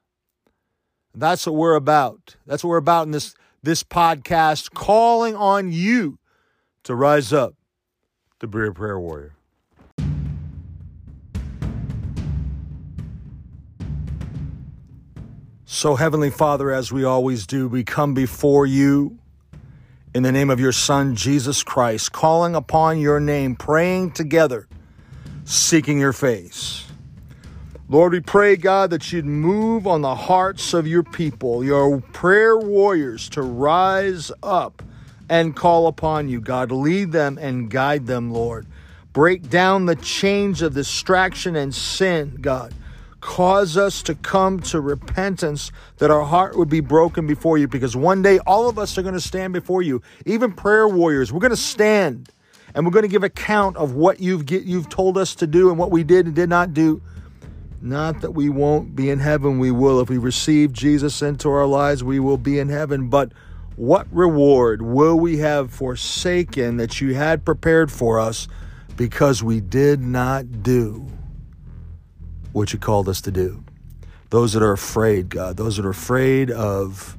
That's 1.15 1.47
what 1.47 1.55
we're 1.55 1.77
about. 1.77 2.37
That's 2.47 2.65
what 2.65 2.71
we're 2.71 2.77
about 2.77 3.07
in 3.07 3.13
this, 3.13 3.35
this 3.63 3.83
podcast, 3.83 4.73
calling 4.73 5.35
on 5.35 5.73
you 5.73 6.19
to 6.85 6.95
rise 6.95 7.33
up 7.33 7.55
to 8.41 8.47
be 8.47 8.67
a 8.67 8.73
prayer 8.73 8.99
warrior. 8.99 9.35
So, 15.65 15.97
Heavenly 15.97 16.31
Father, 16.31 16.71
as 16.71 16.93
we 16.93 17.03
always 17.05 17.47
do, 17.47 17.69
we 17.69 17.83
come 17.83 18.15
before 18.15 18.65
you 18.65 19.19
in 20.15 20.23
the 20.23 20.31
name 20.31 20.49
of 20.49 20.61
your 20.61 20.73
Son, 20.73 21.17
Jesus 21.17 21.65
Christ, 21.65 22.13
calling 22.13 22.55
upon 22.55 23.01
your 23.01 23.19
name, 23.19 23.57
praying 23.57 24.13
together, 24.13 24.69
seeking 25.45 25.99
your 25.99 26.13
face. 26.13 26.87
Lord, 27.89 28.13
we 28.13 28.21
pray, 28.21 28.57
God, 28.57 28.91
that 28.91 29.13
you'd 29.13 29.27
move 29.27 29.89
on 29.89 30.03
the 30.03 30.15
hearts 30.15 30.73
of 30.73 30.87
your 30.87 31.03
people, 31.03 31.65
your 31.65 32.01
prayer 32.01 32.57
warriors, 32.57 33.29
to 33.31 33.43
rise 33.43 34.31
up 34.43 34.83
and 35.29 35.57
call 35.57 35.89
upon 35.89 36.29
you, 36.29 36.41
God. 36.41 36.71
Lead 36.71 37.11
them 37.11 37.37
and 37.37 37.69
guide 37.69 38.07
them, 38.07 38.33
Lord. 38.33 38.67
Break 39.13 39.51
down 39.51 39.87
the 39.87 39.97
chains 39.97 40.63
of 40.63 40.75
distraction 40.75 41.57
and 41.57 41.75
sin, 41.75 42.39
God 42.41 42.73
cause 43.25 43.79
us 43.79 44.03
to 44.03 44.15
come 44.17 44.61
to 44.61 44.79
repentance, 44.83 45.73
that 45.97 46.11
our 46.11 46.25
heart 46.25 46.59
would 46.59 46.69
be 46.69 46.81
broken 46.81 47.27
before 47.27 47.57
you, 47.57 47.67
because 47.67 47.97
one 47.97 48.21
day 48.21 48.39
all 48.41 48.69
of 48.69 48.79
us 48.79 48.99
are 48.99 49.03
going 49.03 49.15
to 49.15 49.21
stand 49.21 49.55
before 49.55 49.81
you, 49.81 50.03
even 50.27 50.53
prayer 50.53 50.87
warriors. 50.87 51.33
We're 51.33 51.41
going 51.41 51.51
to 51.51 51.57
stand 51.57 52.29
and 52.75 52.85
we're 52.85 52.93
going 52.93 53.05
to 53.05 53.09
give 53.09 53.25
account 53.25 53.79
of 53.79 53.95
what 53.95 54.21
you've 54.21 54.45
get, 54.45 54.65
you've 54.65 54.91
told 54.91 55.17
us 55.17 55.35
to 55.37 55.47
do 55.47 55.71
and 55.71 55.79
what 55.79 55.91
we 55.91 56.05
did 56.05 56.27
and 56.27 56.35
did 56.35 56.51
not 56.51 56.75
do. 56.75 57.01
Not 57.81 58.21
that 58.21 58.33
we 58.33 58.51
won't 58.51 58.95
be 58.95 59.09
in 59.09 59.21
heaven, 59.21 59.59
we 59.59 59.71
will. 59.71 60.01
If 60.01 60.11
we 60.11 60.19
receive 60.19 60.75
Jesus 60.75 61.23
into 61.23 61.49
our 61.49 61.67
lives, 61.67 62.05
we 62.05 62.21
will 62.21 62.37
be 62.37 62.59
in 62.59 62.69
heaven. 62.69 63.09
But 63.09 63.33
what 63.77 64.07
reward 64.13 64.83
will 64.83 65.19
we 65.19 65.39
have 65.39 65.73
forsaken 65.73 66.77
that 66.77 67.01
you 67.01 67.15
had 67.15 67.47
prepared 67.47 67.91
for 67.91 68.21
us 68.21 68.49
because 68.99 69.43
we 69.43 69.61
did 69.61 70.01
not 70.01 70.63
do? 70.63 71.07
What 72.55 72.73
you 72.73 72.79
called 72.79 73.09
us 73.09 73.21
to 73.21 73.31
do. 73.31 73.63
Those 74.31 74.53
that 74.55 74.63
are 74.63 74.73
afraid, 74.73 75.29
God, 75.29 75.57
those 75.57 75.77
that 75.77 75.85
are 75.85 75.91
afraid 75.91 76.51
of 76.51 77.19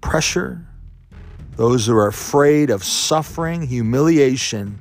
pressure, 0.00 0.66
those 1.56 1.86
who 1.86 1.94
are 1.94 2.06
afraid 2.06 2.70
of 2.70 2.82
suffering, 2.82 3.66
humiliation. 3.66 4.80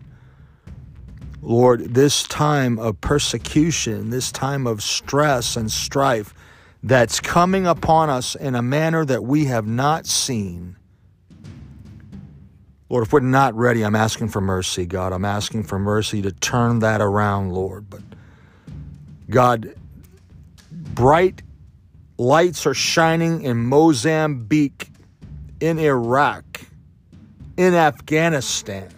Lord, 1.42 1.94
this 1.94 2.24
time 2.24 2.80
of 2.80 3.00
persecution, 3.02 4.10
this 4.10 4.32
time 4.32 4.66
of 4.66 4.82
stress 4.82 5.58
and 5.58 5.70
strife 5.70 6.34
that's 6.82 7.20
coming 7.20 7.68
upon 7.68 8.10
us 8.10 8.36
in 8.36 8.56
a 8.56 8.62
manner 8.62 9.04
that 9.04 9.24
we 9.24 9.46
have 9.46 9.68
not 9.68 10.06
seen. 10.06 10.78
Lord, 12.88 13.06
if 13.06 13.14
we're 13.14 13.20
not 13.20 13.56
ready, 13.56 13.84
I'm 13.84 13.96
asking 13.96 14.30
for 14.30 14.42
mercy, 14.42 14.86
God. 14.86 15.12
I'm 15.12 15.26
asking 15.26 15.64
for 15.64 15.78
mercy 15.78 16.22
to 16.22 16.32
turn 16.32 16.80
that 16.80 17.02
around, 17.02 17.52
Lord. 17.52 17.90
But 17.90 18.02
God, 19.30 19.76
bright 20.72 21.44
lights 22.18 22.66
are 22.68 22.74
shining 22.74 23.44
in 23.44 23.58
Mozambique, 23.58 24.90
in 25.62 25.80
Iraq, 25.80 26.62
in 27.58 27.76
Afghanistan. 27.76 28.90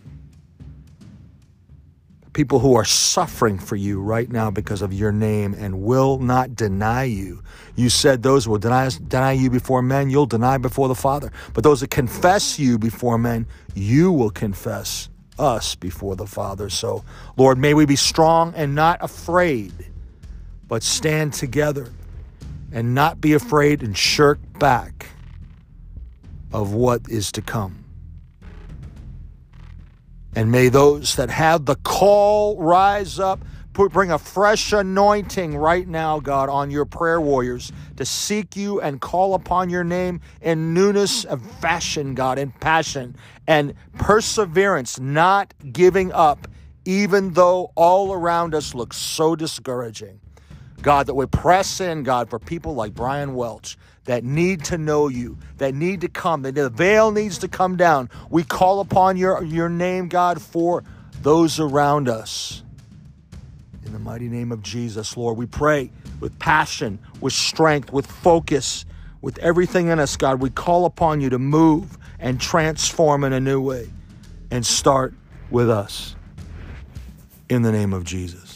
people 2.33 2.59
who 2.59 2.75
are 2.75 2.85
suffering 2.85 3.59
for 3.59 3.75
you 3.75 4.01
right 4.01 4.31
now 4.31 4.51
because 4.51 4.81
of 4.81 4.93
your 4.93 5.11
name 5.11 5.53
and 5.55 5.81
will 5.83 6.19
not 6.19 6.55
deny 6.55 7.03
you. 7.03 7.43
You 7.75 7.89
said 7.89 8.23
those 8.23 8.47
will 8.47 8.57
deny, 8.57 8.89
deny 9.07 9.33
you 9.33 9.49
before 9.49 9.81
men, 9.81 10.09
you'll 10.09 10.25
deny 10.27 10.57
before 10.57 10.87
the 10.87 10.95
Father. 10.95 11.31
But 11.53 11.63
those 11.63 11.81
that 11.81 11.91
confess 11.91 12.59
you 12.59 12.77
before 12.77 13.17
men, 13.17 13.47
you 13.75 14.11
will 14.11 14.29
confess 14.31 15.09
us 15.39 15.75
before 15.75 16.15
the 16.15 16.27
Father. 16.27 16.69
So, 16.69 17.03
Lord, 17.37 17.57
may 17.57 17.73
we 17.73 17.85
be 17.85 17.95
strong 17.97 18.53
and 18.55 18.75
not 18.75 18.99
afraid, 19.03 19.73
but 20.71 20.83
stand 20.83 21.33
together 21.33 21.89
and 22.71 22.95
not 22.95 23.19
be 23.19 23.33
afraid 23.33 23.83
and 23.83 23.97
shirk 23.97 24.39
back 24.57 25.07
of 26.53 26.71
what 26.73 27.01
is 27.09 27.29
to 27.29 27.41
come. 27.41 27.83
And 30.33 30.49
may 30.49 30.69
those 30.69 31.17
that 31.17 31.29
have 31.29 31.65
the 31.65 31.75
call 31.75 32.57
rise 32.57 33.19
up, 33.19 33.41
put, 33.73 33.91
bring 33.91 34.11
a 34.11 34.17
fresh 34.17 34.71
anointing 34.71 35.57
right 35.57 35.85
now, 35.85 36.21
God, 36.21 36.47
on 36.47 36.71
your 36.71 36.85
prayer 36.85 37.19
warriors 37.19 37.73
to 37.97 38.05
seek 38.05 38.55
you 38.55 38.79
and 38.79 39.01
call 39.01 39.33
upon 39.33 39.69
your 39.69 39.83
name 39.83 40.21
in 40.39 40.73
newness 40.73 41.25
of 41.25 41.41
fashion, 41.59 42.15
God, 42.15 42.39
in 42.39 42.53
passion 42.61 43.17
and 43.45 43.73
perseverance, 43.97 45.01
not 45.01 45.53
giving 45.73 46.13
up, 46.13 46.47
even 46.85 47.33
though 47.33 47.73
all 47.75 48.13
around 48.13 48.55
us 48.55 48.73
looks 48.73 48.95
so 48.95 49.35
discouraging. 49.35 50.21
God, 50.81 51.07
that 51.07 51.13
we 51.13 51.25
press 51.25 51.79
in, 51.79 52.03
God, 52.03 52.29
for 52.29 52.39
people 52.39 52.73
like 52.73 52.93
Brian 52.93 53.35
Welch 53.35 53.77
that 54.05 54.23
need 54.23 54.65
to 54.65 54.77
know 54.77 55.07
you, 55.07 55.37
that 55.57 55.75
need 55.75 56.01
to 56.01 56.07
come, 56.07 56.41
that 56.41 56.55
the 56.55 56.69
veil 56.69 57.11
needs 57.11 57.37
to 57.39 57.47
come 57.47 57.77
down. 57.77 58.09
We 58.29 58.43
call 58.43 58.79
upon 58.79 59.17
your, 59.17 59.43
your 59.43 59.69
name, 59.69 60.07
God, 60.07 60.41
for 60.41 60.83
those 61.21 61.59
around 61.59 62.09
us. 62.09 62.63
In 63.85 63.93
the 63.93 63.99
mighty 63.99 64.27
name 64.27 64.51
of 64.51 64.63
Jesus, 64.63 65.15
Lord, 65.15 65.37
we 65.37 65.45
pray 65.45 65.91
with 66.19 66.37
passion, 66.39 66.99
with 67.19 67.33
strength, 67.33 67.91
with 67.91 68.07
focus, 68.07 68.85
with 69.21 69.37
everything 69.39 69.87
in 69.87 69.99
us, 69.99 70.17
God. 70.17 70.39
We 70.39 70.49
call 70.49 70.85
upon 70.85 71.21
you 71.21 71.29
to 71.29 71.39
move 71.39 71.97
and 72.19 72.39
transform 72.39 73.23
in 73.23 73.33
a 73.33 73.39
new 73.39 73.61
way 73.61 73.89
and 74.49 74.65
start 74.65 75.13
with 75.49 75.69
us. 75.69 76.15
In 77.49 77.63
the 77.63 77.71
name 77.71 77.93
of 77.93 78.03
Jesus. 78.03 78.50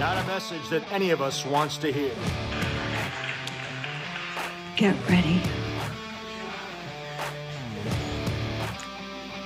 Not 0.00 0.16
a 0.16 0.26
message 0.26 0.66
that 0.70 0.90
any 0.90 1.10
of 1.10 1.20
us 1.20 1.44
wants 1.44 1.76
to 1.76 1.92
hear. 1.92 2.14
Get 4.74 4.96
ready. 5.10 5.42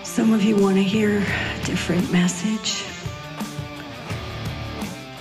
Some 0.04 0.32
of 0.32 0.44
you 0.44 0.54
want 0.56 0.76
to 0.76 0.82
hear 0.84 1.18
a 1.18 1.64
different 1.64 2.08
message. 2.12 2.84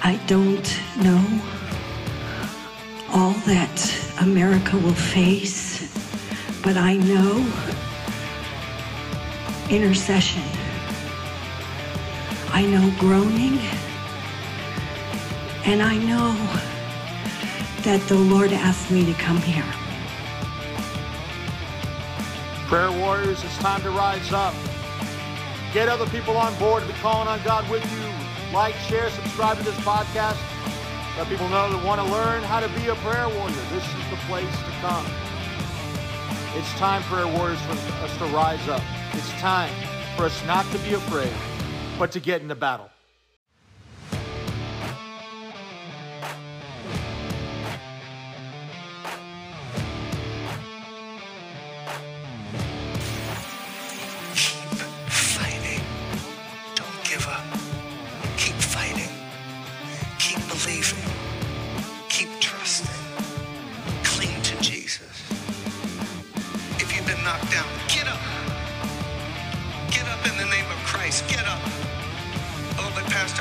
I 0.04 0.20
don't 0.28 0.80
know 1.02 1.26
all 3.10 3.34
that 3.48 4.22
America 4.22 4.78
will 4.78 4.94
face, 4.94 5.92
but 6.62 6.78
I 6.78 6.98
know 6.98 7.44
intercession. 9.72 10.44
I 12.50 12.68
know 12.68 12.94
groaning. 13.00 13.58
And 15.66 15.82
I 15.82 15.96
know 15.98 16.34
that 17.84 18.02
the 18.10 18.16
Lord 18.16 18.52
asked 18.52 18.92
me 18.92 19.06
to 19.06 19.14
come 19.14 19.38
here. 19.38 19.64
Prayer 22.68 22.92
warriors, 22.92 23.42
it's 23.46 23.58
time 23.60 23.82
to 23.84 23.92
rise 23.92 24.34
up. 24.34 24.54
Get 25.74 25.88
other 25.88 26.06
people 26.08 26.36
on 26.36 26.54
board 26.60 26.84
to 26.84 26.88
be 26.90 26.94
calling 27.00 27.30
on 27.30 27.42
God 27.44 27.70
with 27.70 27.82
you. 27.96 28.54
Like, 28.54 28.76
share, 28.90 29.10
subscribe 29.10 29.58
to 29.58 29.64
this 29.64 29.76
podcast. 29.78 30.38
Let 31.18 31.30
people 31.30 31.48
know 31.48 31.72
that 31.72 31.86
want 31.86 32.02
to 32.02 32.12
learn 32.12 32.44
how 32.44 32.60
to 32.60 32.68
be 32.80 32.90
a 32.90 32.96
prayer 32.96 33.30
warrior. 33.30 33.56
This 33.72 33.86
is 33.88 34.10
the 34.10 34.18
place 34.28 34.52
to 34.52 34.72
come. 34.82 35.06
It's 36.56 36.72
time, 36.74 37.02
prayer 37.04 37.26
warriors, 37.26 37.62
for 37.62 37.72
us 38.04 38.18
to 38.18 38.26
rise 38.26 38.68
up. 38.68 38.82
It's 39.14 39.32
time 39.40 39.74
for 40.18 40.26
us 40.26 40.46
not 40.46 40.70
to 40.74 40.78
be 40.80 40.94
afraid, 40.94 41.34
but 41.98 42.12
to 42.12 42.20
get 42.20 42.42
into 42.42 42.54
battle. 42.54 42.90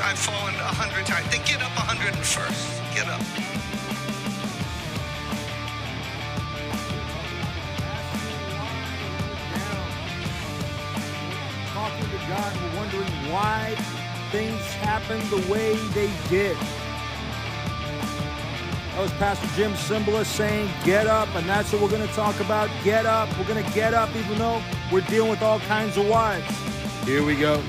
I've 0.01 0.17
fallen 0.17 0.55
a 0.55 0.73
hundred 0.73 1.05
times. 1.05 1.29
Then 1.29 1.41
get 1.45 1.61
up 1.61 1.75
a 1.77 1.81
hundred 1.81 2.15
and 2.15 2.25
first. 2.25 2.81
Get 2.95 3.07
up. 3.07 3.21
Talking 11.73 12.09
to 12.09 12.19
God, 12.27 12.51
we're 12.61 12.77
wondering 12.77 13.31
why 13.31 13.75
things 14.31 14.61
happened 14.81 15.23
the 15.29 15.51
way 15.51 15.75
they 15.93 16.09
did. 16.29 16.57
That 18.93 19.01
was 19.01 19.11
Pastor 19.13 19.47
Jim 19.55 19.73
Cymbala 19.73 20.25
saying, 20.25 20.69
Get 20.83 21.07
up, 21.07 21.33
and 21.35 21.47
that's 21.47 21.71
what 21.71 21.81
we're 21.81 21.89
going 21.89 22.07
to 22.07 22.13
talk 22.13 22.39
about. 22.39 22.69
Get 22.83 23.05
up. 23.05 23.29
We're 23.37 23.47
going 23.47 23.63
to 23.63 23.71
get 23.73 23.93
up, 23.93 24.15
even 24.15 24.37
though 24.37 24.61
we're 24.91 25.01
dealing 25.01 25.29
with 25.29 25.41
all 25.41 25.59
kinds 25.61 25.97
of 25.97 26.07
wives. 26.07 26.45
Here 27.05 27.23
we 27.23 27.35
go. 27.35 27.63